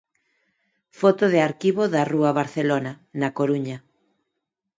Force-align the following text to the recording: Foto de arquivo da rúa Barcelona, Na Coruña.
Foto 0.99 1.25
de 1.33 1.39
arquivo 1.49 1.83
da 1.93 2.01
rúa 2.11 2.31
Barcelona, 2.39 2.91
Na 3.19 3.29
Coruña. 3.37 3.77